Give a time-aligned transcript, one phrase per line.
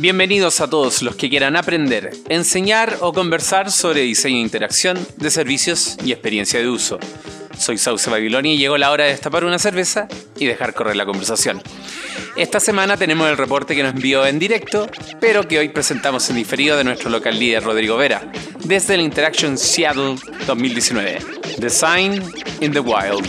[0.00, 5.28] Bienvenidos a todos los que quieran aprender, enseñar o conversar sobre diseño e interacción de
[5.28, 7.00] servicios y experiencia de uso.
[7.58, 10.06] Soy Sauce Babilonia y llegó la hora de destapar una cerveza
[10.38, 11.60] y dejar correr la conversación.
[12.36, 14.88] Esta semana tenemos el reporte que nos envió en directo,
[15.18, 18.30] pero que hoy presentamos en diferido de nuestro local líder Rodrigo Vera,
[18.64, 20.14] desde el Interaction Seattle
[20.46, 21.18] 2019.
[21.58, 22.22] Design
[22.60, 23.26] in the Wild.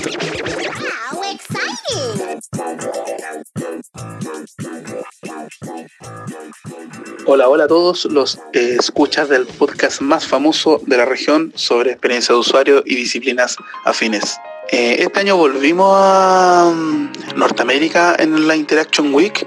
[7.25, 11.91] Hola, hola a todos los eh, escuchas del podcast más famoso de la región sobre
[11.91, 14.37] experiencia de usuario y disciplinas afines.
[14.71, 19.45] Eh, este año volvimos a mm, Norteamérica en la Interaction Week.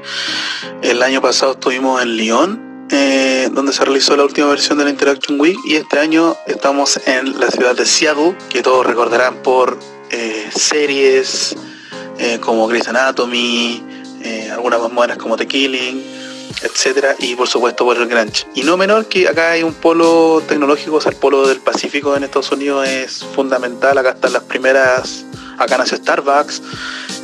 [0.82, 4.90] El año pasado estuvimos en Lyon, eh, donde se realizó la última versión de la
[4.90, 9.78] Interaction Week, y este año estamos en la ciudad de Seattle, que todos recordarán por
[10.54, 11.56] series
[12.42, 13.82] como Grey's Anatomy,
[14.52, 16.22] algunas más modernas como The Killing
[16.62, 18.46] etcétera, y por supuesto por el Granch.
[18.54, 22.16] Y no menor que acá hay un polo tecnológico, o sea, el polo del Pacífico
[22.16, 25.24] en Estados Unidos es fundamental, acá están las primeras,
[25.58, 26.62] acá nació Starbucks,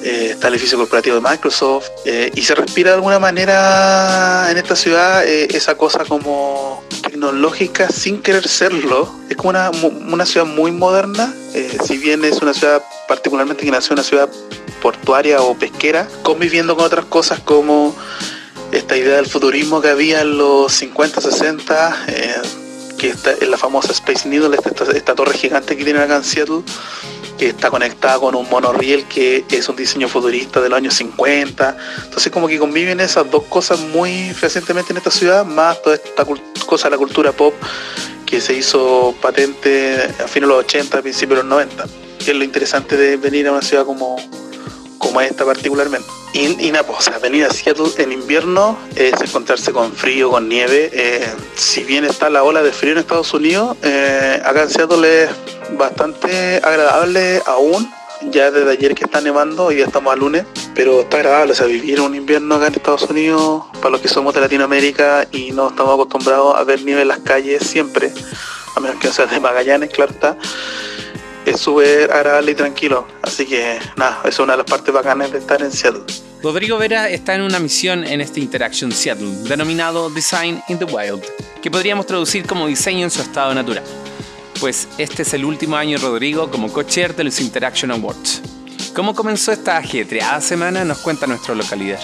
[0.02, 4.56] eh, está el edificio corporativo de Microsoft, eh, y se respira de alguna manera en
[4.56, 10.46] esta ciudad eh, esa cosa como tecnológica sin querer serlo, es como una, una ciudad
[10.46, 11.34] muy moderna,
[11.84, 14.28] si bien es una ciudad particularmente que nació una ciudad
[14.80, 17.94] portuaria o pesquera, conviviendo con otras cosas como
[18.72, 22.34] esta idea del futurismo que había en los 50, 60, eh,
[22.98, 24.56] que está en la famosa Space Needle,
[24.94, 26.62] esta, torre gigante que tiene acá en Seattle,
[27.38, 31.76] que está conectada con un monorriel que es un diseño futurista de los años 50.
[32.04, 36.26] Entonces como que conviven esas dos cosas muy recientemente en esta ciudad, más toda esta
[36.66, 37.54] cosa de la cultura pop
[38.26, 41.86] que se hizo patente a fines de los 80, a principios de los 90.
[42.18, 44.16] Que es lo interesante de venir a una ciudad como,
[44.98, 46.08] como esta particularmente.
[46.34, 50.48] Y, nada, pues, o sea, venir a Seattle en invierno es encontrarse con frío, con
[50.48, 50.90] nieve.
[50.92, 51.26] Eh,
[51.56, 55.30] si bien está la ola de frío en Estados Unidos, eh, acá en Seattle es
[55.76, 57.90] bastante agradable aún.
[58.30, 60.44] Ya desde ayer que está nevando, y ya estamos a lunes,
[60.74, 64.08] pero está agradable, o sea, vivir un invierno acá en Estados Unidos, para los que
[64.08, 68.12] somos de Latinoamérica y no estamos acostumbrados a ver nieve en las calles siempre,
[68.74, 70.36] a menos que sea de Magallanes, claro está,
[71.50, 73.06] es súper agradable y tranquilo.
[73.22, 76.02] Así que nada, es una de las partes bacanas de estar en Seattle.
[76.42, 81.22] Rodrigo Vera está en una misión en este Interaction Seattle, denominado Design in the Wild,
[81.60, 83.82] que podríamos traducir como diseño en su estado natural.
[84.60, 88.42] Pues este es el último año Rodrigo como co-chair de los Interaction Awards.
[88.94, 90.84] ¿Cómo comenzó esta ajetreada semana?
[90.84, 92.00] Nos cuenta nuestro localidad.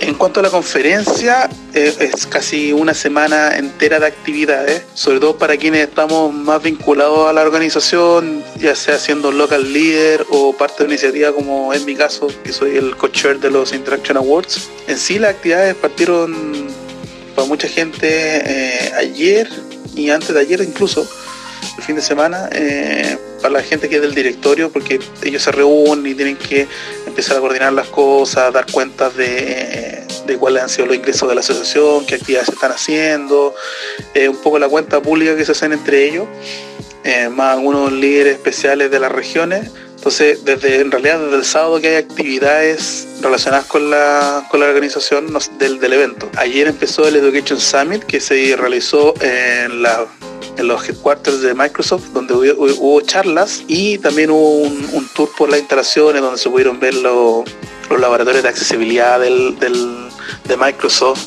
[0.00, 5.36] En cuanto a la conferencia, eh, es casi una semana entera de actividades, sobre todo
[5.36, 10.78] para quienes estamos más vinculados a la organización, ya sea siendo local leader o parte
[10.78, 14.70] de una iniciativa como en mi caso, que soy el co-chair de los Interaction Awards.
[14.88, 16.34] En sí las actividades partieron
[17.36, 19.50] para mucha gente eh, ayer
[19.94, 21.06] y antes de ayer incluso,
[21.76, 25.52] el fin de semana, eh, para la gente que es del directorio, porque ellos se
[25.52, 26.66] reúnen y tienen que
[27.06, 30.06] empezar a coordinar las cosas, dar cuentas de,
[30.38, 33.54] cuáles han sido los ingresos de la asociación, qué actividades se están haciendo,
[34.14, 36.28] eh, un poco la cuenta pública que se hacen entre ellos,
[37.02, 39.70] eh, más algunos líderes especiales de las regiones.
[39.96, 44.66] Entonces, desde en realidad desde el sábado que hay actividades relacionadas con la, con la
[44.66, 45.26] organización
[45.58, 46.30] del, del evento.
[46.36, 50.06] Ayer empezó el Education Summit que se realizó en la
[50.56, 55.60] en los headquarters de Microsoft, donde hubo, charlas y también hubo un, tour por las
[55.60, 57.44] instalaciones donde se pudieron ver los
[57.98, 61.26] laboratorios de accesibilidad del, de Microsoft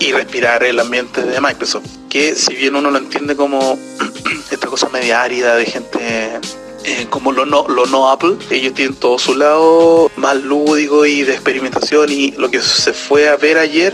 [0.00, 1.86] y respirar el ambiente de Microsoft.
[2.08, 3.78] Que si bien uno lo entiende como
[4.50, 6.40] esta cosa media árida de gente
[6.84, 11.22] eh, como lo no, lo no Apple, ellos tienen todo su lado más lúdico y
[11.22, 13.92] de experimentación y lo que se fue a ver ayer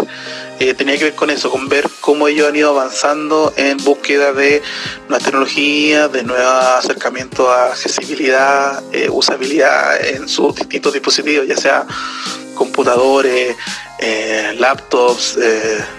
[0.58, 4.32] eh, tenía que ver con eso, con ver cómo ellos han ido avanzando en búsqueda
[4.32, 4.62] de
[5.08, 11.86] nuevas tecnologías, de nuevos acercamientos a accesibilidad, eh, usabilidad en sus distintos dispositivos, ya sea
[12.54, 13.54] computadores,
[14.58, 15.38] laptops,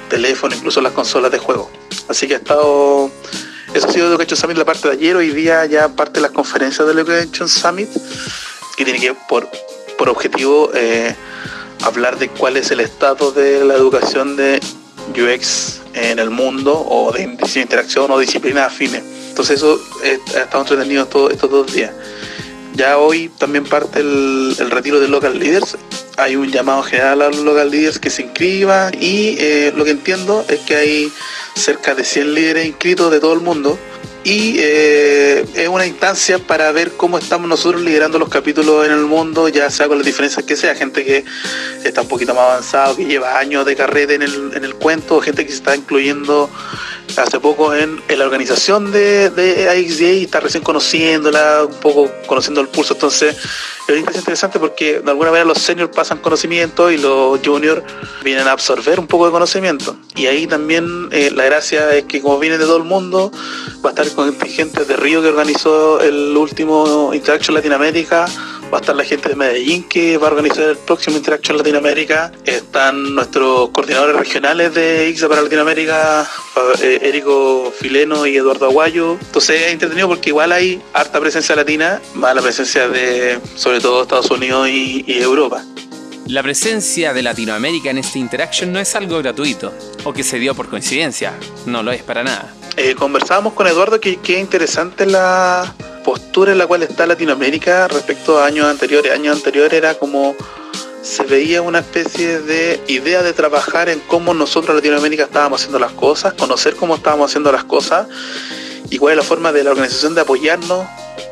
[0.10, 1.72] teléfonos, incluso las consolas de juego.
[2.10, 3.12] Así que ha estado,
[3.74, 6.32] eso ha sido Education Summit la parte de ayer, hoy día ya parte de las
[6.32, 7.90] conferencias de Education Summit,
[8.78, 9.48] que tiene que por,
[9.98, 10.72] por objetivo
[11.84, 14.60] hablar de cuál es el estado de la educación de
[15.10, 19.04] UX en el mundo o de de interacción o disciplinas afines.
[19.30, 21.92] Entonces eso ha estado entretenido estos dos días.
[22.80, 25.78] Ya hoy también parte el, retiro de local leaders.
[26.16, 29.92] Hay un llamado general a los local leaders que se inscriban y eh, lo que
[29.92, 31.12] entiendo es que hay
[31.56, 33.78] cerca de 100 líderes inscritos de todo el mundo
[34.30, 39.06] y eh, es una instancia para ver cómo estamos nosotros liderando los capítulos en el
[39.06, 41.26] mundo, ya sea con las diferencias que sea, gente que
[41.84, 45.20] está un poquito más avanzado, que lleva años de carrera en el, en el cuento,
[45.20, 46.48] gente que se está incluyendo
[47.18, 52.62] hace poco en, la organización de, de AXDA y está recién conociéndola, un poco conociendo
[52.62, 53.36] el pulso, entonces
[53.88, 57.82] es interesante porque de alguna manera los seniors pasan conocimiento y los juniors
[58.24, 59.98] vienen a absorber un poco de conocimiento.
[60.16, 63.32] Y ahí también eh, la gracia es que como viene de todo el mundo,
[63.84, 68.26] va a estar con gente de Río que organizó el último Interaction Latinoamérica,
[68.72, 72.30] va a estar la gente de Medellín que va a organizar el próximo Interaction Latinoamérica,
[72.44, 76.30] están nuestros coordinadores regionales de IXA para Latinoamérica,
[76.82, 79.18] eh, Érico Fileno y Eduardo Aguayo.
[79.22, 84.02] Entonces es entretenido porque igual hay harta presencia latina, más la presencia de sobre todo
[84.02, 85.64] Estados Unidos y, Europa.
[86.30, 89.74] La presencia de Latinoamérica en este Interaction no es algo gratuito
[90.04, 91.34] o que se dio por coincidencia,
[91.66, 92.54] no lo es para nada.
[92.78, 95.74] Eh, conversábamos con Eduardo que, que interesante la
[96.06, 99.12] postura en la cual está Latinoamérica respecto a años anteriores.
[99.12, 100.36] Años anteriores era como
[101.02, 105.94] se veía una especie de idea de trabajar en cómo nosotros Latinoamérica estábamos haciendo las
[105.94, 108.08] cosas, conocer cómo estábamos haciendo las cosas
[108.92, 110.86] y cuál es la forma de la organización de apoyarnos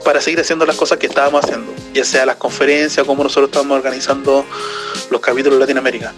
[0.04, 3.76] para seguir haciendo las cosas que estábamos haciendo, ya sea las conferencias, cómo nosotros estamos
[3.76, 4.46] organizando
[5.10, 6.14] los capítulos de Latinoamérica.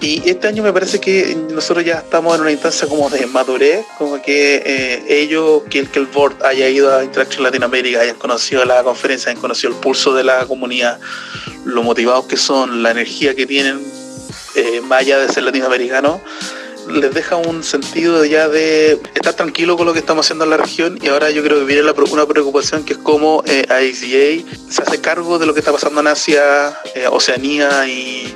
[0.00, 3.84] Y este año me parece que nosotros ya estamos en una instancia como de madurez,
[3.98, 8.14] como que eh, ellos, que el, que el board haya ido a Interaction Latinoamérica, hayan
[8.14, 11.00] conocido la conferencia, hayan conocido el pulso de la comunidad,
[11.64, 13.80] lo motivados que son, la energía que tienen,
[14.54, 16.20] eh, más allá de ser latinoamericanos,
[16.90, 20.56] les deja un sentido ya de estar tranquilo con lo que estamos haciendo en la
[20.56, 23.66] región y ahora yo creo que viene una preocupación que es cómo eh,
[24.68, 28.34] se hace cargo de lo que está pasando en Asia, eh, Oceanía y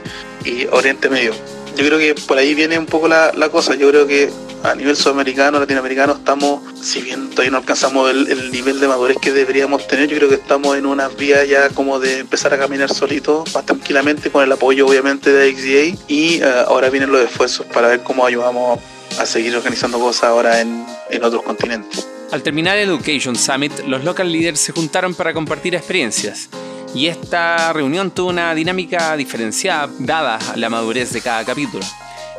[0.71, 1.33] Oriente Medio
[1.77, 3.75] yo creo que por ahí viene un poco la, cosa.
[3.75, 4.31] Yo creo que
[4.63, 9.33] a nivel sudamericano, latinoamericano, estamos, si bien todavía no alcanzamos el, nivel de madurez que
[9.33, 12.93] deberíamos tener, yo creo que estamos en una vía ya como de empezar a caminar
[12.93, 16.05] solitos, más tranquilamente, con el apoyo obviamente de XDA.
[16.09, 18.81] Y eh, ahora vienen los esfuerzos para ver cómo ayudamos
[19.19, 22.07] a seguir organizando cosas ahora en, en otros continentes.
[22.31, 26.49] Al terminar el Education Summit, los local leaders se juntaron para compartir experiencias
[26.95, 31.85] y esta reunión tuvo una dinámica diferenciada dada la madurez de cada capítulo.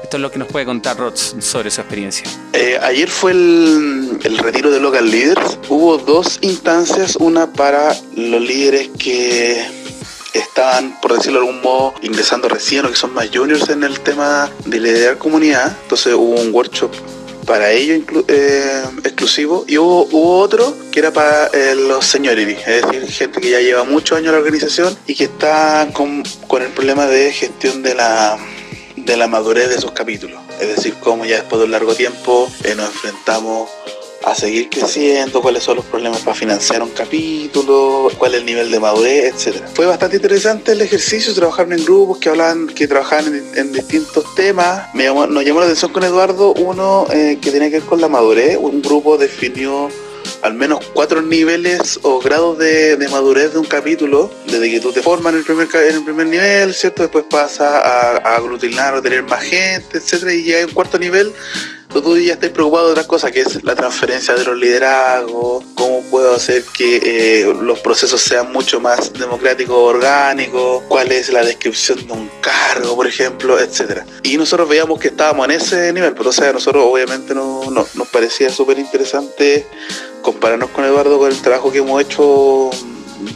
[0.03, 2.25] Esto es lo que nos puede contar Rods sobre su experiencia.
[2.51, 5.57] Eh, ayer fue el, retiro de Local Leaders.
[5.69, 9.65] Hubo dos instancias, una para los líderes que
[10.33, 13.99] estaban, por decirlo de algún modo, ingresando recién o que son más juniors en el
[14.01, 15.75] tema de liderar comunidad.
[15.83, 16.91] Entonces hubo un workshop
[17.45, 20.07] para ellos eh, exclusivo y hubo,
[20.39, 24.27] otro que era para eh, los seniority, es decir, gente que ya lleva muchos años
[24.27, 28.37] en la organización y que está con, con el problema de gestión de la,
[28.95, 30.39] de la madurez de sus capítulos.
[30.59, 33.69] Es decir, cómo ya después de un largo tiempo eh, nos enfrentamos
[34.23, 38.71] a seguir creciendo, cuáles son los problemas para financiar un capítulo, cuál es el nivel
[38.71, 39.67] de madurez, etcétera.
[39.73, 44.93] Fue bastante interesante el ejercicio, trabajaron en grupos que hablaban, que trabajaban en, distintos temas.
[44.93, 48.07] Me nos llamó la atención con Eduardo uno eh, que tenía que ver con la
[48.07, 48.57] madurez.
[48.57, 49.89] Un grupo definió
[50.41, 55.01] al menos cuatro niveles o grados de, madurez de un capítulo, desde que tú te
[55.01, 57.03] formas en el primer, en el primer nivel, ¿cierto?
[57.03, 61.33] Después pasa a, a aglutinar o tener más gente, etcétera, y ya un cuarto nivel
[62.01, 66.01] tú ya estás preocupado de otra cosa, que es la transferencia de los liderazgos, cómo
[66.09, 66.97] puedo hacer que
[67.41, 72.95] eh, los procesos sean mucho más democráticos, orgánicos, cuál es la descripción de un cargo,
[72.95, 74.05] por ejemplo, etcétera.
[74.23, 78.07] Y nosotros veíamos que estábamos en ese nivel, pero o sea, nosotros obviamente no, nos
[78.11, 79.67] parecía súper interesante
[80.21, 82.69] compararnos con Eduardo con el trabajo que hemos hecho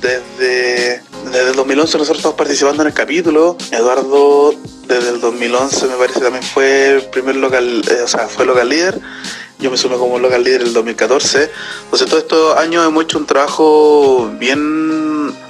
[0.01, 3.57] desde, desde el 2011 nosotros estamos participando en el capítulo.
[3.71, 4.53] Eduardo
[4.87, 8.69] desde el 2011 me parece también fue el primer local, eh, o sea, fue local
[8.69, 8.99] líder.
[9.59, 11.51] Yo me sumé como local líder en el 2014.
[11.83, 14.86] Entonces todos estos años hemos hecho un trabajo bien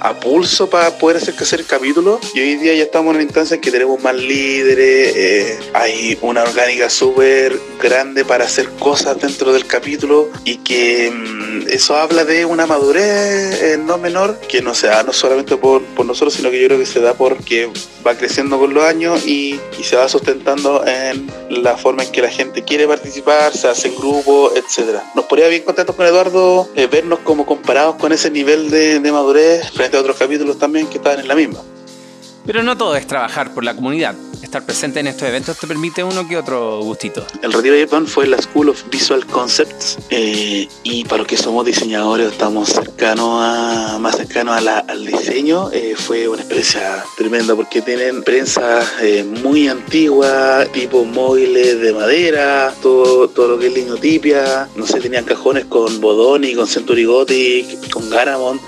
[0.00, 3.22] a pulso para poder hacer que hacer capítulos y hoy día ya estamos en una
[3.22, 9.20] instancia en que tenemos más líderes, eh, hay una orgánica súper grande para hacer cosas
[9.20, 14.62] dentro del capítulo y que mm, eso habla de una madurez eh, no menor que
[14.62, 17.14] no se da no solamente por, por, nosotros sino que yo creo que se da
[17.14, 17.70] porque
[18.06, 22.28] va creciendo con los años y, se va sustentando en la forma en que la
[22.28, 25.02] gente quiere participar, se hace en grupo, etcétera.
[25.14, 29.12] Nos podría bien contentos con Eduardo eh, vernos como comparados con ese nivel de, de
[29.12, 31.60] madurez a otros capítulos también que estaban en la misma.
[32.48, 34.14] Pero no todo es trabajar por la comunidad.
[34.42, 37.26] Estar presente en estos eventos te permite uno que otro gustito.
[37.42, 41.36] El retiro de Japan fue la School of Visual Concepts eh, y para los que
[41.36, 45.70] somos diseñadores estamos cercanos a, más cercanos al diseño.
[45.72, 52.72] Eh, fue una experiencia tremenda porque tienen prensa eh, muy antigua, tipo móviles de madera,
[52.80, 54.70] todo, todo lo que es linotipia.
[54.74, 58.58] No sé, tenían cajones con Bodoni, con Century Gothic, con Garamond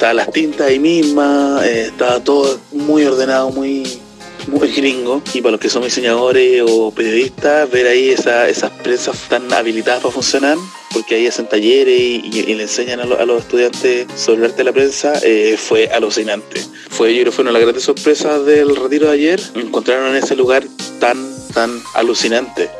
[0.00, 4.00] Estaban las tintas ahí mismas, eh, estaba todo muy ordenado, muy,
[4.46, 5.20] muy gringo.
[5.34, 10.10] Y para los que son diseñadores o periodistas, ver ahí esas prensas tan habilitadas para
[10.10, 10.56] funcionar,
[10.94, 14.72] porque ahí hacen talleres y, le enseñan a, los estudiantes sobre el arte de la
[14.72, 16.62] prensa, eh, fue alucinante.
[16.88, 20.16] Fue, yo creo que fue una de las grandes sorpresas del retiro de ayer, encontraron
[20.16, 20.64] en ese lugar
[20.98, 21.18] tan,
[21.52, 22.70] tan alucinante.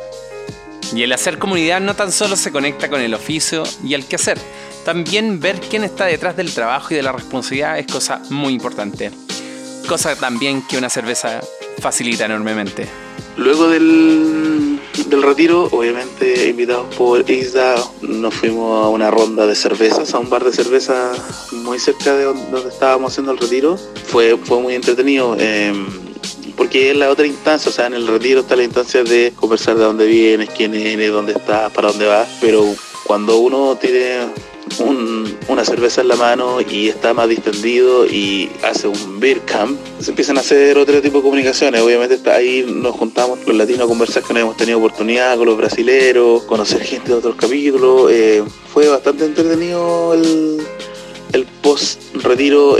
[0.95, 4.39] Y el hacer comunidad no tan solo se conecta con el oficio y el quehacer,
[4.83, 9.11] también ver quién está detrás del trabajo y de la responsabilidad es cosa muy importante.
[9.87, 11.41] Cosa también que una cerveza
[11.79, 12.87] facilita enormemente.
[13.37, 20.13] Luego del, del retiro, obviamente invitados por ISDA, nos fuimos a una ronda de cervezas,
[20.13, 21.11] a un bar de cerveza
[21.51, 23.77] muy cerca de donde estábamos haciendo el retiro.
[24.07, 25.35] Fue, fue muy entretenido.
[25.39, 25.87] Em,
[26.57, 29.77] porque es la otra instancia, o sea, en el retiro está la instancia de conversar
[29.77, 32.63] de dónde vienes, quién eres, dónde estás, para dónde vas, pero
[33.07, 34.27] cuando uno tiene
[34.79, 40.11] una cerveza en la mano y está más distendido y hace un beer camp, se
[40.11, 41.81] empiezan a hacer otro tipo de comunicaciones.
[41.81, 45.57] Obviamente ahí nos juntamos los latinos a conversar que no hemos tenido oportunidad con los
[45.57, 48.11] brasileros, conocer gente de otros capítulos.
[48.11, 50.61] Eh, fue bastante entretenido el,
[51.33, 52.77] el post retiro.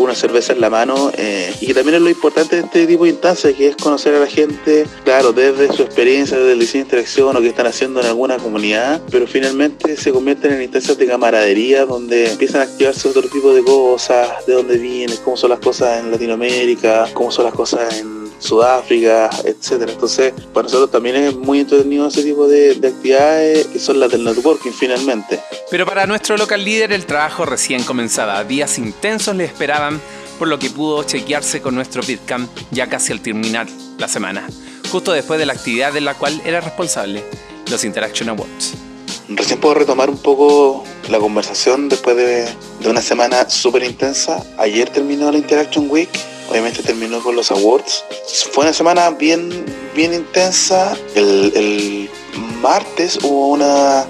[0.00, 3.04] Eh, una cerveza en la mano eh, y también es lo importante de este tipo
[3.04, 6.84] de instancias que es conocer a la gente, claro, desde su experiencia, desde el diseño
[6.84, 10.96] de interacción o que están haciendo en alguna comunidad, pero finalmente se convierten en instancias
[10.98, 15.50] de camaradería donde empiezan a activarse otro tipo de cosas, de dónde vienen, cómo son
[15.50, 19.92] las cosas en Latinoamérica, cómo son las cosas en Sudáfrica, etcétera.
[19.92, 24.24] Entonces, para nosotros también es muy entretenido ese tipo de, actividades que son las del
[24.24, 25.40] networking finalmente.
[25.70, 28.42] Pero para nuestro local líder el trabajo recién comenzaba.
[28.44, 30.00] Días intensos le esperaban,
[30.38, 33.68] por lo que pudo chequearse con nuestro BitCamp ya casi al terminar
[33.98, 34.48] la semana,
[34.90, 37.22] justo después de la actividad de la cual era responsable,
[37.70, 38.74] los Interaction Awards.
[39.28, 42.48] Recién puedo retomar un poco la conversación después de,
[42.80, 44.44] de una semana súper intensa.
[44.58, 46.08] Ayer terminó la Interaction Week
[46.50, 48.04] obviamente terminó con los awards.
[48.52, 49.64] Fue una semana bien,
[49.94, 50.96] bien intensa.
[51.14, 52.10] El,
[52.60, 54.04] martes hubo una,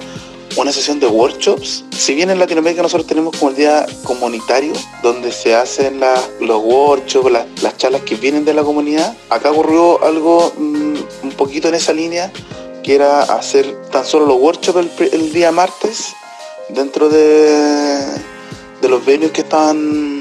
[0.56, 1.84] una sesión de workshops.
[1.96, 6.00] Si bien en Latinoamérica nosotros tenemos como el día comunitario, donde se hacen
[6.40, 11.68] los workshops, las, charlas que vienen de la comunidad, acá ocurrió algo mm, un poquito
[11.68, 12.32] en esa línea,
[12.82, 16.14] que era hacer tan solo los workshops el, día martes
[16.70, 18.00] dentro de,
[18.80, 20.19] de los venues que estaban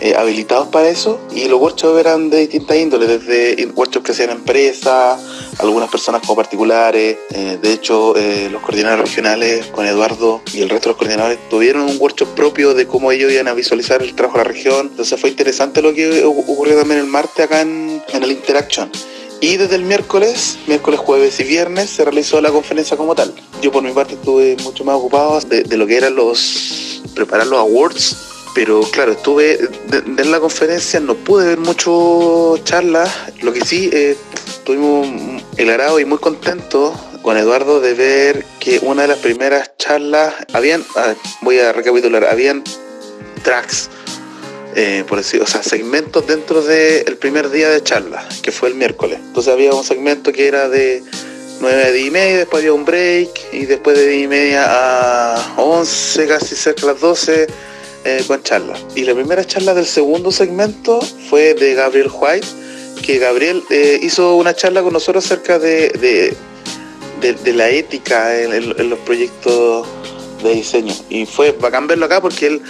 [0.00, 4.30] eh, habilitados para eso y los workshops eran de distintas índoles, desde workshops que hacían
[4.30, 5.20] empresas,
[5.58, 10.70] algunas personas como particulares, eh, de hecho eh, los coordinadores regionales con Eduardo y el
[10.70, 14.14] resto de los coordinadores tuvieron un workshop propio de cómo ellos iban a visualizar el
[14.14, 18.02] trabajo de la región, entonces fue interesante lo que ocurrió también el martes acá en,
[18.08, 18.90] en el Interaction.
[19.42, 23.34] Y desde el miércoles, miércoles, jueves y viernes se realizó la conferencia como tal.
[23.62, 27.46] Yo por mi parte estuve mucho más ocupado de, de lo que eran los preparar
[27.46, 29.58] los awards pero claro, estuve
[29.92, 33.10] en la conferencia, no pude ver mucho charlas,
[33.42, 34.16] lo que sí, eh,
[34.46, 35.06] estuvimos
[35.56, 40.84] el y muy contentos con Eduardo de ver que una de las primeras charlas, habían,
[41.42, 42.64] voy a recapitular, habían
[43.42, 43.90] tracks,
[44.74, 48.74] eh, por decir, o sea, segmentos dentro del primer día de charla, que fue el
[48.74, 49.18] miércoles.
[49.22, 51.02] Entonces había un segmento que era de
[51.60, 54.64] 9 a 10 y media, después había un break, y después de 10 y media
[54.66, 57.46] a 11, casi cerca de las 12
[58.04, 58.74] eh, con charla.
[58.94, 62.46] Y la primera charla del segundo segmento fue de Gabriel White,
[63.04, 66.36] que Gabriel eh, hizo una charla con nosotros acerca de,
[67.20, 69.86] de, la ética en, los proyectos
[70.42, 70.94] de diseño.
[71.08, 72.62] Y fue bacán verlo acá porque él,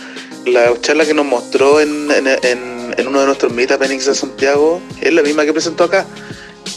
[0.47, 5.13] la charla que nos mostró en, en uno de nuestros meetups en de Santiago es
[5.13, 6.07] la misma que presentó acá.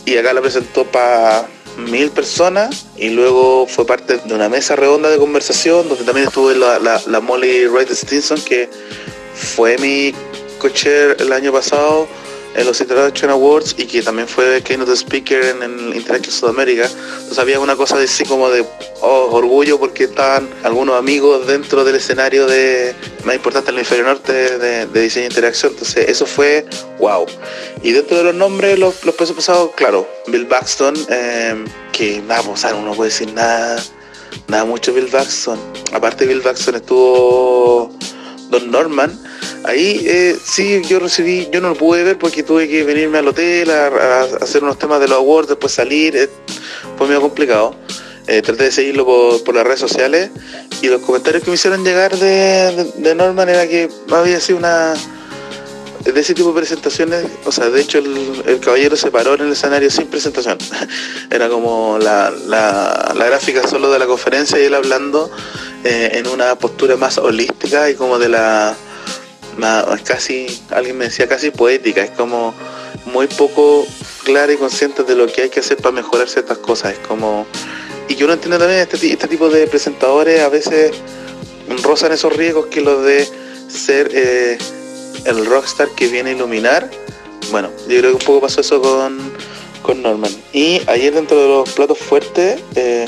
[0.06, 5.10] Y acá la presentó para mil personas y luego fue parte de una mesa redonda
[5.10, 8.70] de conversación donde también estuvo la, la, Molly Wright Stinson que
[9.34, 10.13] fue mi
[10.60, 12.08] cocher el año pasado
[12.56, 16.86] en los Interaction Awards y que también fue keynote speaker en el Interaction Sudamérica.
[16.86, 18.66] Entonces había una cosa de sí como de
[19.02, 22.96] oh, orgullo porque estaban algunos amigos dentro del escenario de
[23.26, 25.74] más importante en el inferior norte de, diseño e interacción.
[25.74, 26.66] Entonces eso fue
[27.00, 27.26] wow.
[27.82, 32.64] Y dentro de los nombres, los, los pesos pesados, claro, Bill Baxton, em, que pues,
[32.64, 33.82] uno no puede decir nada,
[34.48, 35.60] nada mucho Bill Baxton.
[35.92, 37.92] Aparte Bill Baxton estuvo
[38.50, 39.12] Don Norman
[39.65, 43.27] Ahí eh, sí, yo recibí, yo no lo pude ver porque tuve que venirme al
[43.27, 46.29] hotel a, hacer unos temas de los awards, después salir, eh,
[46.98, 47.75] fue medio complicado.
[48.27, 49.05] Eh, traté de seguirlo
[49.43, 50.32] por, las redes sociales
[50.82, 54.93] y los comentarios que me hicieron llegar de, de, Norman era que había sido una
[56.12, 59.51] de ese tipo de presentaciones, o sea, de hecho el, caballero se paró en el
[59.53, 60.58] escenario sin presentación.
[61.29, 65.32] Era como la, la, gráfica solo de la conferencia y él hablando
[65.84, 68.75] eh, en una postura más holística y como de la
[70.04, 72.54] casi, alguien me decía casi poética, es como
[73.06, 73.86] muy poco
[74.24, 76.94] clara y consciente de lo que hay que hacer para mejorar ciertas cosas.
[76.94, 77.46] Es como
[78.08, 80.92] y yo no entiendo también este, este tipo de presentadores a veces
[81.84, 83.28] rozan esos riesgos que los de
[83.68, 84.58] ser eh,
[85.26, 86.90] el rockstar que viene a iluminar.
[87.52, 89.20] Bueno, yo creo que un poco pasó eso con,
[89.82, 90.32] con Norman.
[90.52, 93.06] Y ayer dentro de los platos fuertes, eh,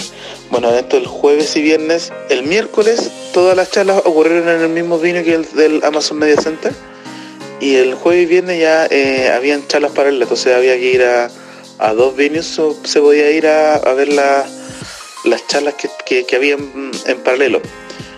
[0.50, 5.00] bueno, dentro del jueves y viernes, el miércoles todas las charlas ocurrieron en el mismo
[5.00, 6.74] vino que el del Amazon Media Center.
[7.60, 11.30] Y el jueves y viernes ya eh, habían charlas paralelas, entonces había que ir a,
[11.80, 17.24] a dos venues, o se podía ir a, ver las charlas que, que, había en
[17.24, 17.62] paralelo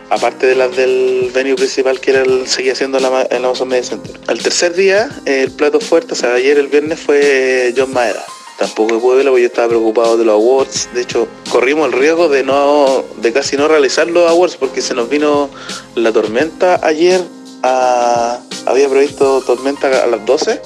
[0.10, 4.20] aparte de las del venue principal que era el, seguía siendo el Amazon Media Center.
[4.28, 8.24] Al tercer día, el plato fuerte, o sea, ayer el viernes fue John Maeda.
[8.58, 10.90] Tampoco pude verlo porque yo estaba preocupado de los awards.
[10.94, 14.96] De hecho, corrimos el riesgo de no, de casi no realizar los awards porque se
[14.96, 15.50] nos vino
[15.96, 17.22] la tormenta ayer.
[17.62, 20.62] había previsto tormenta a las 12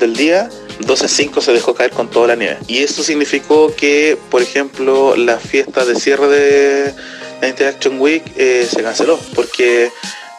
[0.00, 0.48] del día
[0.80, 2.58] 12.5 se dejó caer con toda la nieve.
[2.66, 6.94] Y eso significó que, por ejemplo, la fiesta de cierre de
[7.40, 9.90] la Interaction Week eh, se canceló porque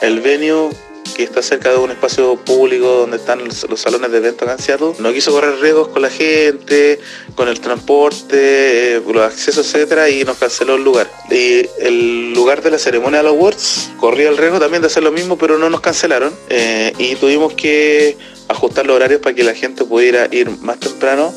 [0.02, 0.70] el venue
[1.16, 5.14] que está cerca de un espacio público donde están los, salones de eventos en no
[5.14, 7.00] quiso correr riesgos con la gente,
[7.36, 11.10] con el transporte, eh, los accesos, etcétera, y nos canceló el lugar.
[11.30, 15.04] Y el lugar de la ceremonia de los awards corría el riesgo también de hacer
[15.04, 16.34] lo mismo, pero no nos cancelaron.
[16.50, 21.34] Eh, y tuvimos que ajustar los horarios para que la gente pudiera ir más temprano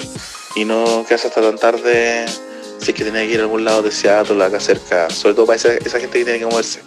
[0.57, 2.26] y no quedarse hasta tan tarde
[2.83, 5.47] si es que tenía que ir a algún lado de Seattle, acá cerca, sobre todo
[5.47, 6.81] para esa, gente que tiene que moverse,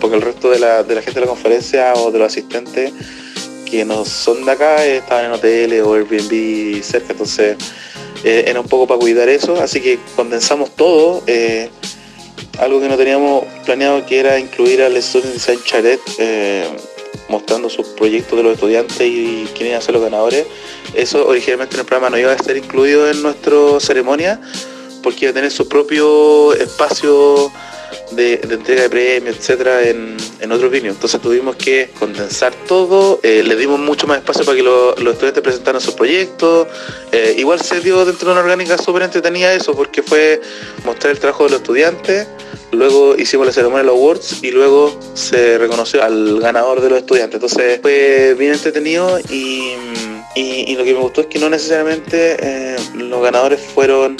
[0.00, 2.92] porque el resto de la, gente de la conferencia o de los asistentes
[3.70, 7.56] que no son de acá eh, estaban en hoteles o Airbnb cerca, entonces
[8.24, 11.22] eh, era un poco para cuidar eso, así que condensamos todo.
[11.26, 11.68] Eh,
[12.58, 16.00] algo que no teníamos planeado que era incluir al Student Design Chalet
[17.28, 20.46] mostrando sus proyectos de los estudiantes y quién iban a ser los ganadores.
[20.94, 24.40] Eso originalmente en el programa no iba a estar incluido en nuestra ceremonia,
[25.04, 27.52] porque iba a tener su propio espacio
[28.12, 30.72] de, entrega de premios, etcétera, en, en otros.
[30.72, 35.42] Entonces tuvimos que condensar todo, eh, le dimos mucho más espacio para que los estudiantes
[35.42, 36.66] presentaran sus proyectos.
[37.12, 40.40] Eh, igual se dio dentro de una orgánica súper entretenida eso, porque fue
[40.84, 42.26] mostrar el trabajo de los estudiantes,
[42.72, 46.98] luego hicimos la ceremonia de los awards y luego se reconoció al ganador de los
[46.98, 47.34] estudiantes.
[47.34, 49.74] Entonces fue bien entretenido y,
[50.34, 54.16] y, lo que me gustó es que no necesariamente eh, los ganadores fueron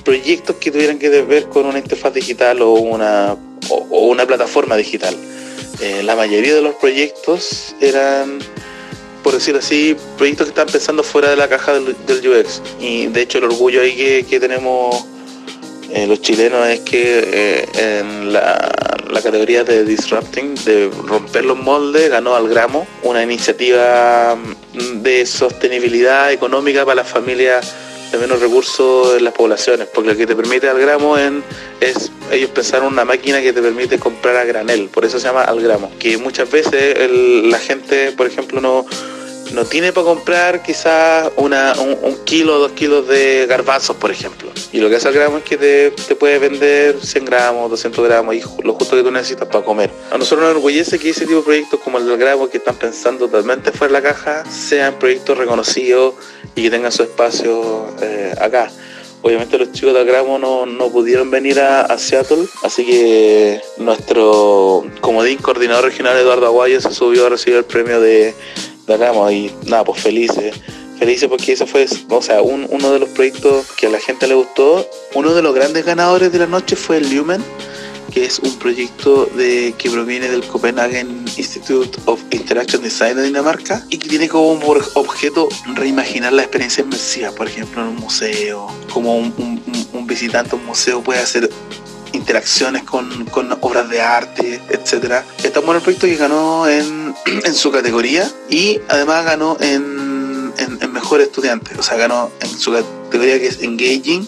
[0.00, 3.36] proyectos que tuvieran que ver con una interfaz digital o una,
[3.68, 5.16] o, una plataforma digital.
[5.80, 8.38] Eh, la mayoría de los proyectos eran,
[9.22, 12.62] por decirlo así, proyectos que están pensando fuera de la caja del, UX.
[12.80, 15.04] Y de hecho el orgullo ahí que, tenemos
[15.90, 18.70] eh, los chilenos es que eh, en la,
[19.10, 24.36] la, categoría de disrupting, de romper los moldes, ganó al gramo, una iniciativa
[24.94, 27.74] de sostenibilidad económica para las familias
[28.18, 31.42] menos recursos en las poblaciones, porque lo que te permite al gramo en,
[31.80, 35.42] es, ellos pensaron una máquina que te permite comprar a granel, por eso se llama
[35.42, 38.86] al gramo, que muchas veces la gente, por ejemplo, no,
[39.52, 44.50] no tiene para comprar quizás una, un, kilo o dos kilos de garbanzos, por ejemplo.
[44.72, 48.04] Y lo que hace el gramo es que te, te puede vender 100 gramos, 200
[48.04, 49.90] gramos, y lo justo que tú necesitas para comer.
[50.10, 52.76] A nosotros nos enorgullece que ese tipo de proyectos como el del gramo, que están
[52.76, 56.14] pensando totalmente fuera de la caja, sean proyectos reconocidos
[56.54, 58.70] y que tengan su espacio eh, acá.
[59.22, 65.38] Obviamente los chicos de Gramo no, no pudieron venir a, Seattle, así que nuestro comodín
[65.38, 68.34] coordinador regional Eduardo Aguayo se subió a recibir el premio de,
[68.86, 70.54] de y nada, pues felices.
[70.98, 74.34] Felices porque ese fue, o sea, uno de los proyectos que a la gente le
[74.34, 74.86] gustó.
[75.14, 77.42] Uno de los grandes ganadores de la noche fue el Lumen
[78.12, 83.84] que es un proyecto de, que proviene del Copenhagen Institute of Interaction Design de Dinamarca
[83.90, 84.52] y que tiene como
[84.94, 89.62] objeto reimaginar la experiencia inmersiva, por ejemplo, en un museo, como un,
[90.06, 91.50] visitante a un museo puede hacer
[92.12, 93.26] interacciones con,
[93.60, 95.24] obras de arte, etc.
[95.42, 97.14] Está un buen proyecto que ganó en,
[97.54, 103.40] su categoría y además ganó en, en, mejor estudiante, o sea, ganó en su categoría
[103.40, 104.26] que es Engaging,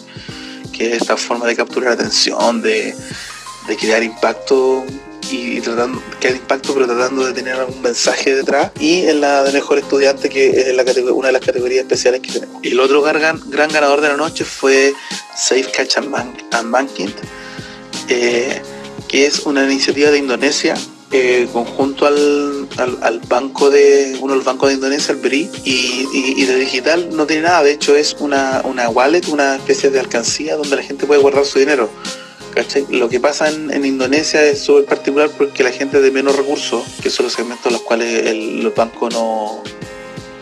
[0.72, 2.94] que es esta forma de capturar atención, de,
[3.66, 4.84] de crear impacto
[5.30, 8.70] y, tratando que el impacto, pero tratando de tener algún mensaje detrás.
[8.78, 12.32] Y en la de mejor estudiante, que es la una de las categorías especiales que
[12.32, 12.62] tenemos.
[12.62, 14.94] Y el otro gran, gran ganador de la noche fue
[15.36, 17.10] Safe Catch and, Banking,
[18.08, 18.62] eh,
[19.08, 20.74] que es una iniciativa de Indonesia
[21.12, 22.68] eh, conjunto al,
[23.00, 27.26] al, banco de uno de los bancos de Indonesia, el BRI, y, de digital no
[27.26, 31.06] tiene nada, de hecho es una, una wallet, una especie de alcancía donde la gente
[31.06, 31.88] puede guardar su dinero.
[32.88, 37.10] Lo que pasa en, Indonesia es súper particular porque la gente de menos recursos, que
[37.10, 39.62] son los segmentos a los cuales el, los bancos no,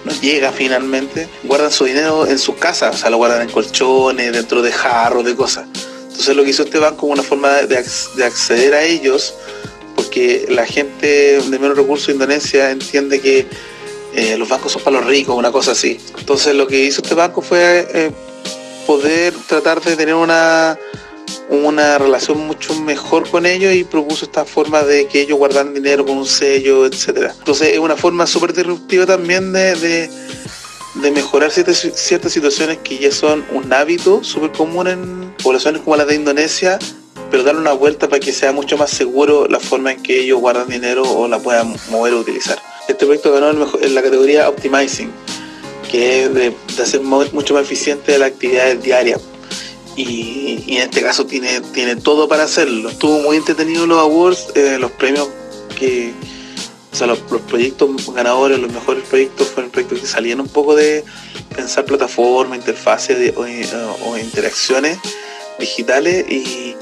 [0.04, 4.32] no llega finalmente, guardan su dinero en sus casas, o sea, lo guardan en colchones,
[4.32, 5.66] dentro de jarros, de cosas.
[6.02, 7.84] Entonces lo que hizo este banco una forma de,
[8.16, 9.34] de acceder a ellos
[9.96, 13.46] porque la gente de menos recursos de Indonesia entiende que
[14.14, 15.98] eh, los bancos son para los ricos, una cosa así.
[16.16, 18.10] Entonces lo que hizo este banco fue eh,
[18.86, 20.78] poder tratar de tener una,
[21.50, 26.04] una relación mucho mejor con ellos y propuso esta forma de que ellos guardaran dinero
[26.04, 27.34] con un sello, etcétera.
[27.38, 30.08] Entonces es una forma súper disruptiva también de,
[30.94, 35.96] de, mejorar ciertas, ciertas situaciones que ya son un hábito súper común en poblaciones como
[35.96, 36.78] las de Indonesia
[37.34, 40.38] pero darle una vuelta para que sea mucho más seguro la forma en que ellos
[40.38, 42.62] guardan dinero o la puedan mover o utilizar.
[42.86, 45.10] Este proyecto ganó en la categoría Optimizing,
[45.90, 49.18] que es de, hacer mucho más eficiente la actividad diaria.
[49.96, 52.88] Y, en este caso tiene, tiene todo para hacerlo.
[52.88, 55.28] Estuvo muy entretenido los awards, eh, los premios
[55.78, 56.12] que,
[56.92, 61.04] o sea, los, proyectos ganadores, los mejores proyectos fueron proyectos que salían un poco de
[61.54, 64.98] pensar plataformas, interfaces o, interacciones
[65.58, 66.76] digitales y,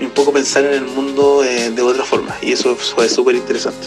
[0.00, 2.36] un poco pensar en el mundo eh, de otra forma.
[2.42, 3.86] Y eso fue súper interesante.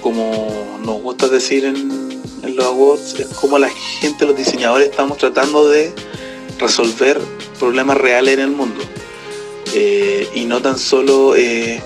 [0.00, 2.12] Como nos gusta decir en,
[2.54, 3.70] los awards, como la
[4.00, 5.92] gente, los diseñadores, estamos tratando de
[6.62, 7.20] resolver
[7.58, 8.82] problemas reales en el mundo.
[9.74, 11.82] Eh, y no tan solo eh,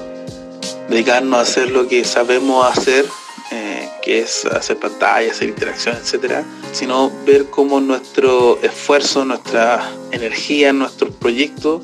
[0.89, 3.07] dedicarnos a hacer lo que sabemos hacer,
[4.03, 11.13] que es hacer pantallas, hacer interacciones, etcétera, sino ver cómo nuestro esfuerzo, nuestra energía, nuestros
[11.13, 11.83] proyectos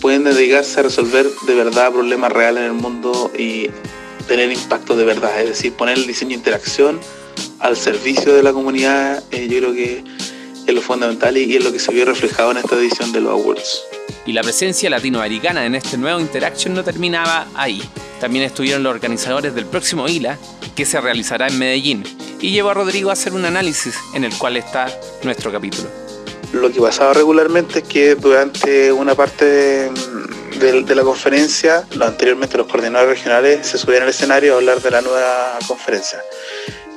[0.00, 3.68] pueden dedicarse a resolver de verdad problemas reales en el mundo y
[4.26, 7.00] tener impacto de verdad, es decir, poner el diseño de interacción
[7.58, 10.04] al servicio de la comunidad, eh, yo creo que
[10.66, 13.32] es lo fundamental y, es lo que se vio reflejado en esta edición de los
[13.32, 13.82] Awards.
[14.26, 17.82] Y la presencia latinoamericana en este nuevo Interaction no terminaba ahí.
[18.20, 20.38] También estuvieron los organizadores del próximo ILA,
[20.74, 22.04] que se realizará en Medellín,
[22.40, 24.86] y llevó a Rodrigo a hacer un análisis en el cual está
[25.22, 25.88] nuestro capítulo
[26.54, 29.90] lo que pasaba regularmente es que durante una parte
[30.60, 35.00] de, la conferencia, anteriormente los coordinadores regionales se subían al escenario a hablar de la
[35.00, 36.22] nueva conferencia.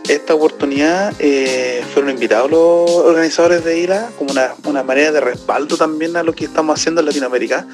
[0.08, 6.16] Esta oportunidad eh, fueron invitados los organizadores de IRA como una, manera de respaldo también
[6.16, 7.68] a lo que estamos haciendo en Latinoamérica.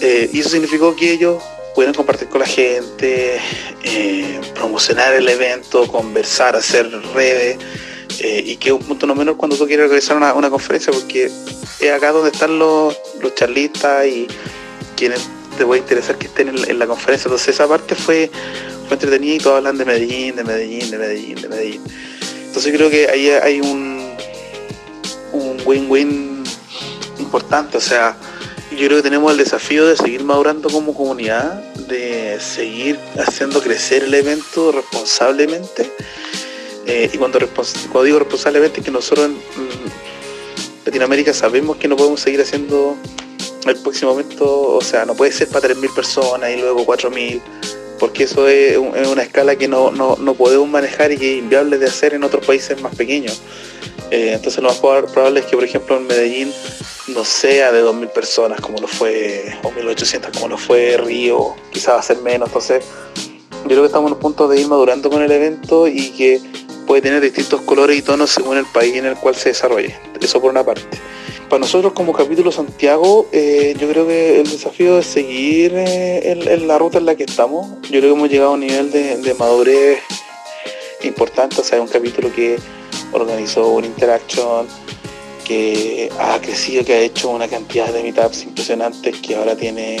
[0.00, 1.42] Eh, y eso significó que ellos
[1.74, 3.40] pudieran compartir con la gente,
[3.82, 7.58] eh, promocionar el evento, conversar, hacer redes
[8.20, 11.30] y que es un punto no menor cuando tú quieres organizar una, conferencia, porque
[11.80, 14.26] es acá donde están los, los charlistas y
[14.96, 15.28] quienes
[15.58, 17.28] te puede interesar que estén en, la conferencia.
[17.28, 18.30] Entonces esa parte fue,
[18.88, 21.82] fue y todos hablan de Medellín, de Medellín, de Medellín, de Medellín.
[22.46, 23.98] Entonces creo que ahí hay un
[25.64, 26.42] win-win
[27.18, 27.76] importante.
[27.76, 28.16] O sea,
[28.72, 34.04] yo creo que tenemos el desafío de seguir madurando como comunidad, de seguir haciendo crecer
[34.04, 35.90] el evento responsablemente
[36.88, 39.38] eh, y cuando, digo responsablemente, que nosotros en
[40.86, 42.96] Latinoamérica sabemos que no podemos seguir haciendo
[43.66, 47.42] el próximo momento, o sea, no puede ser para 3.000 personas y luego 4.000,
[47.98, 49.92] porque eso es, una escala que no,
[50.36, 53.40] podemos manejar y que es inviable de hacer en otros países más pequeños.
[54.10, 56.52] Eh, entonces lo más probable es que, por ejemplo, en Medellín
[57.08, 61.94] no sea de 2.000 personas como lo fue, o 1.800 como lo fue Río, quizás
[61.94, 62.48] va a ser menos.
[62.48, 62.84] Entonces,
[63.64, 66.40] yo creo que estamos en un punto de ir madurando con el evento y que
[66.86, 69.94] puede tener distintos colores y tonos según el país en el cual se desarrolle.
[70.20, 70.86] Eso por una parte.
[71.48, 76.68] Para nosotros como capítulo Santiago, eh, yo creo que el desafío es seguir eh, en,
[76.68, 77.68] la ruta en la que estamos.
[77.84, 80.02] Yo creo que hemos llegado a un nivel de, madurez
[81.04, 81.58] importante.
[81.62, 82.58] O sea, un capítulo que
[83.12, 84.66] organizó una interacción,
[85.42, 89.96] que ha crecido, que ha hecho una cantidad de meetups impresionantes, que ahora tiene,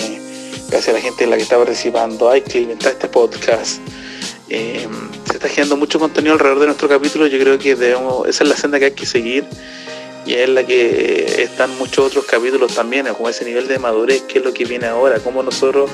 [0.68, 3.80] gracias a la gente en la que está participando, hay que inventar este podcast.
[4.50, 4.86] Eh,
[5.24, 7.26] se está generando mucho contenido alrededor de nuestro capítulo.
[7.26, 9.46] Yo creo que debemos, esa es la senda que hay que seguir
[10.26, 14.38] y es la que están muchos otros capítulos también, como ese nivel de madurez, que
[14.38, 15.90] es lo que viene ahora, cómo nosotros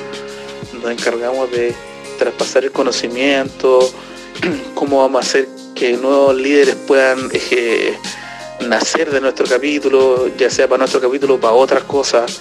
[0.83, 1.75] nos encargamos de
[2.19, 3.91] traspasar el conocimiento,
[4.75, 7.31] cómo vamos a hacer que nuevos líderes puedan
[8.69, 12.41] nacer de nuestro capítulo, ya sea para nuestro capítulo o para otras cosas.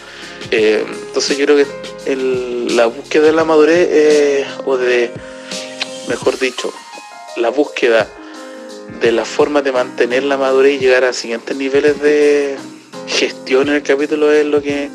[0.51, 2.15] Eh, entonces yo creo que
[2.75, 5.11] la búsqueda de la madurez, eh, o de,
[6.07, 6.73] mejor dicho,
[7.37, 8.07] la búsqueda
[9.01, 12.57] de la forma de mantener la madurez y llegar a siguientes niveles de
[13.07, 14.89] gestión en el capítulo es lo que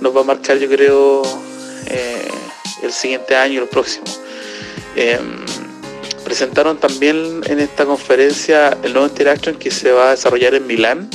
[0.00, 1.22] nos va a marcar, yo creo,
[1.86, 2.28] eh,
[2.82, 4.04] el siguiente año el próximo.
[4.94, 5.44] Em,
[6.24, 11.08] presentaron también en esta conferencia el nuevo Interaction que se va a desarrollar en Milán.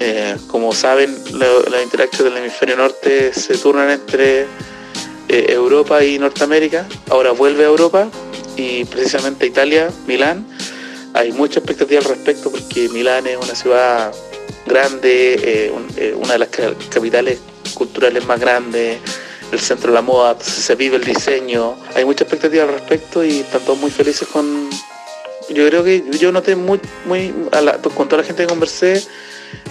[0.00, 4.46] Eh, como saben, las Interaction del hemisferio norte se turnan entre
[5.28, 6.86] eh, Europa y Norteamérica.
[7.08, 8.08] Ahora vuelve a Europa
[8.56, 10.46] y precisamente Italia, Milán.
[11.14, 14.12] Hay mucha expectativa al respecto porque Milán es una ciudad
[14.66, 17.38] grande, eh, una de las capitales
[17.74, 18.98] culturales más grandes,
[19.52, 23.40] el centro de la moda, se vive el diseño, hay mucha expectativa al respecto y
[23.40, 24.68] están todos muy felices con...
[25.50, 27.32] Yo creo que yo noté muy, muy
[27.94, 29.00] con toda la gente que conversé,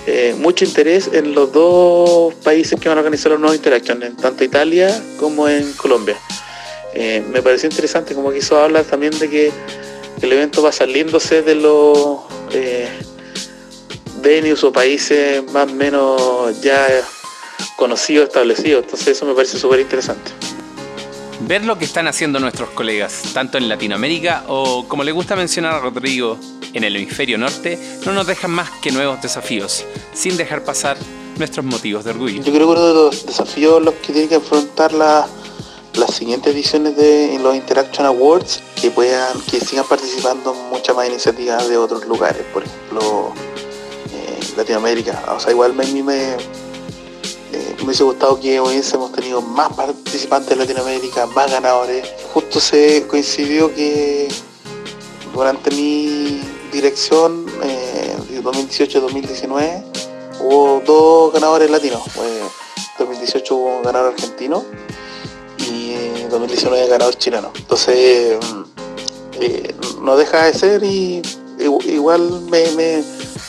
[0.05, 4.43] eh, mucho interés en los dos países que van a organizar los nuevos interacciones, tanto
[4.43, 6.15] Italia como en Colombia.
[6.93, 9.51] Eh, me pareció interesante como quiso hablar también de que
[10.23, 12.19] el evento va saliéndose de los
[12.51, 12.87] eh,
[14.21, 16.87] venues o países más o menos ya
[17.75, 18.79] conocido, establecido.
[18.79, 20.31] Entonces eso me parece súper interesante.
[21.41, 25.73] Ver lo que están haciendo nuestros colegas, tanto en Latinoamérica o, como le gusta mencionar
[25.73, 26.37] a Rodrigo,
[26.71, 30.97] en el hemisferio norte, no nos dejan más que nuevos desafíos, sin dejar pasar
[31.37, 32.41] nuestros motivos de orgullo.
[32.41, 35.27] Yo creo que uno de los desafíos los que tienen que afrontar las
[36.23, 41.77] siguientes ediciones de los Interaction Awards, que puedan, que sigan participando muchas más iniciativas de
[41.77, 43.33] otros lugares, por ejemplo,
[44.13, 45.23] eh, Latinoamérica.
[45.35, 46.37] O sea, igual me, me, me
[47.83, 52.07] hubiese gustado que hubiésemos tenido más participantes en Latinoamérica, más ganadores.
[52.33, 54.29] Justo se coincidió que
[55.33, 59.83] durante mi dirección, eh, 2018-2019,
[60.39, 62.01] hubo dos ganadores latinos.
[62.17, 64.63] En 2018 hubo un ganador argentino
[66.47, 67.51] 2019 ganador chileno.
[67.55, 68.63] Entonces, mm,
[69.39, 71.21] eh, no deja de ser y
[71.85, 73.03] igual me, me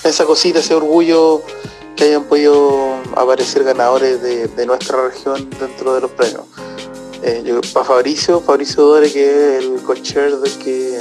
[0.05, 1.43] esa cosita, ese orgullo
[1.97, 6.45] que hayan podido aparecer ganadores de, nuestra región dentro de los premios.
[7.23, 10.99] Eh, para Fabricio, Fabricio Dore, que es el cocher de que,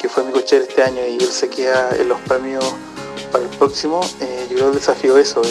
[0.00, 2.64] que fue mi cocher este año y él se queda en los premios
[3.32, 5.42] para el próximo, eh, yo creo que el desafío es eso,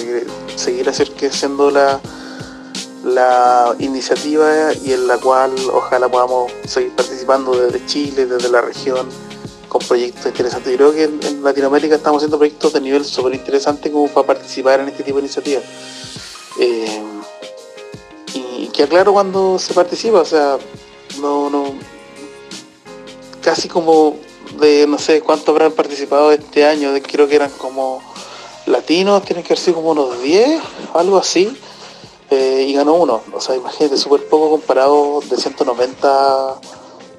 [0.56, 2.00] seguir haciendo la,
[3.06, 9.08] la iniciativa y en la cual ojalá podamos seguir participando desde Chile, desde la región
[9.70, 10.72] con proyectos interesantes.
[10.72, 14.80] Yo creo que en, Latinoamérica estamos haciendo proyectos de nivel súper interesante como para participar
[14.80, 15.64] en este tipo de iniciativas.
[16.60, 17.04] Eh,
[18.34, 20.58] y que aclaro cuando se participa, o sea,
[21.22, 21.76] no, no,
[23.42, 24.18] casi como
[24.60, 28.02] de no sé cuántos habrán participado este año, creo que eran como
[28.66, 30.60] latinos, tienen que haber sido como unos 10,
[30.96, 31.56] algo así,
[32.30, 33.22] eh, y ganó uno.
[33.34, 36.60] O sea, imagínate, súper poco comparado de 190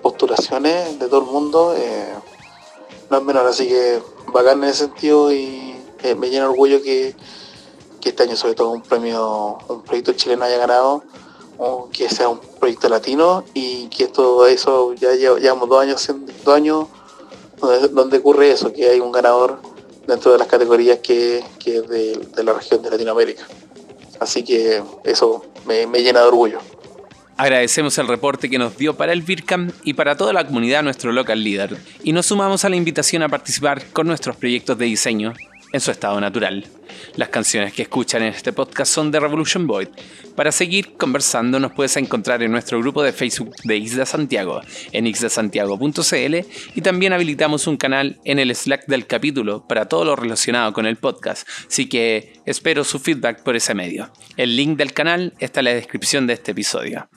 [0.03, 1.75] postulaciones de todo el mundo.
[1.77, 2.15] Eh,
[3.11, 4.01] no es menor, así que
[4.33, 7.15] bacán en ese sentido y eh, me llena orgullo que,
[8.05, 11.03] este año sobre todo un premio, un proyecto chileno haya ganado,
[11.59, 16.09] o que sea un proyecto latino y que todo eso ya llevamos dos años,
[16.45, 16.87] dos años
[17.93, 19.59] donde, ocurre eso, que hay un ganador
[20.07, 23.45] dentro de las categorías que, es de, la región de Latinoamérica.
[24.21, 26.59] Así que eso me llena de orgullo.
[27.39, 31.13] Agradecemos el reporte que nos dio para el VIRCAM y para toda la comunidad nuestro
[31.13, 35.35] local líder, y nos sumamos a la invitación a participar con nuestros proyectos de diseño
[35.73, 36.67] en su estado natural.
[37.17, 39.89] Las canciones que escuchan en este podcast son de Revolution Void.
[40.35, 44.61] Para seguir conversando nos puedes encontrar en nuestro grupo de Facebook de Isla Santiago,
[44.93, 46.37] en ixdasantiago.cl
[46.75, 50.87] y también habilitamos un canal en el Slack del capítulo para todo lo relacionado con
[50.87, 54.11] el podcast, así que espero su feedback por ese medio.
[54.37, 57.09] El link del canal está en la descripción de este episodio.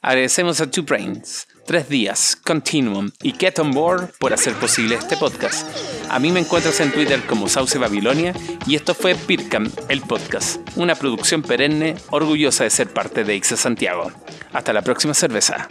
[0.00, 5.16] Agradecemos a Two Brains Tres Días, Continuum y Get On Board por hacer posible este
[5.16, 5.66] podcast.
[6.10, 8.34] A mí me encuentras en Twitter como Sauce Babilonia
[8.66, 13.56] y esto fue Pircam, el podcast, una producción perenne orgullosa de ser parte de Ixa
[13.56, 14.10] Santiago.
[14.52, 15.68] Hasta la próxima cerveza.